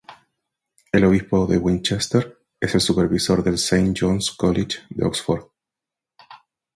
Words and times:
El 0.91 1.03
obispo 1.05 1.45
de 1.45 1.59
Winchester 1.59 2.39
es 2.59 2.73
el 2.73 2.81
supervisor 2.81 3.43
del 3.43 3.59
Saint 3.59 3.95
John's 4.01 4.31
College 4.31 4.79
de 4.89 5.05
Oxford. 5.05 5.43